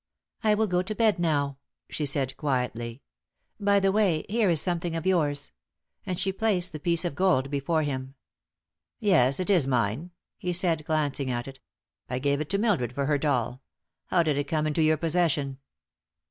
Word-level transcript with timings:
"I 0.43 0.55
will 0.55 0.65
go 0.65 0.81
to 0.81 0.95
bed 0.95 1.19
now," 1.19 1.59
she 1.87 2.07
said, 2.07 2.35
quietly. 2.35 3.03
"By 3.59 3.79
the 3.79 3.91
way, 3.91 4.25
here 4.29 4.49
is 4.49 4.59
something 4.59 4.95
of 4.95 5.05
yours," 5.05 5.51
and 6.07 6.19
she 6.19 6.31
placed 6.33 6.71
the 6.71 6.79
piece 6.79 7.05
of 7.05 7.13
gold 7.13 7.51
before 7.51 7.83
him. 7.83 8.15
"Yes, 8.99 9.39
it 9.39 9.51
is 9.51 9.67
mine," 9.67 10.09
he 10.39 10.53
said, 10.53 10.85
glancing 10.85 11.29
at 11.29 11.47
it. 11.47 11.59
"I 12.09 12.17
gave 12.17 12.41
it 12.41 12.49
to 12.49 12.57
Mildred 12.57 12.93
for 12.93 13.05
her 13.05 13.19
doll. 13.19 13.61
How 14.07 14.23
did 14.23 14.39
it 14.39 14.45
come 14.47 14.65
into 14.65 14.81
your 14.81 14.97
possession?" 14.97 15.59